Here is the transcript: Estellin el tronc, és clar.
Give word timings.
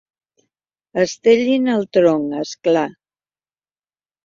Estellin 1.03 1.69
el 1.75 1.85
tronc, 1.99 2.35
és 2.47 2.55
clar. 2.69 2.89